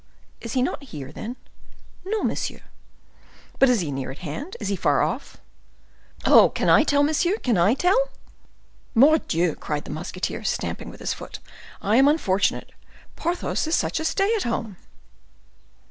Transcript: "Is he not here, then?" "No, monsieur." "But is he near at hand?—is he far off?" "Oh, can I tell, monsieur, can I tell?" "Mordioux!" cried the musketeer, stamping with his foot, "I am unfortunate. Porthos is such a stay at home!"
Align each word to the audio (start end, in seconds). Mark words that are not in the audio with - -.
"Is 0.39 0.53
he 0.53 0.63
not 0.63 0.81
here, 0.81 1.11
then?" 1.11 1.35
"No, 2.03 2.23
monsieur." 2.23 2.61
"But 3.59 3.69
is 3.69 3.81
he 3.81 3.91
near 3.91 4.09
at 4.09 4.17
hand?—is 4.25 4.69
he 4.69 4.75
far 4.75 5.03
off?" 5.03 5.37
"Oh, 6.25 6.49
can 6.49 6.69
I 6.69 6.83
tell, 6.83 7.03
monsieur, 7.03 7.37
can 7.37 7.55
I 7.55 7.75
tell?" 7.75 8.09
"Mordioux!" 8.95 9.53
cried 9.53 9.85
the 9.85 9.91
musketeer, 9.91 10.43
stamping 10.43 10.89
with 10.89 11.01
his 11.01 11.13
foot, 11.13 11.37
"I 11.83 11.97
am 11.97 12.07
unfortunate. 12.07 12.71
Porthos 13.15 13.67
is 13.67 13.75
such 13.75 13.99
a 13.99 14.03
stay 14.03 14.33
at 14.35 14.41
home!" 14.41 14.77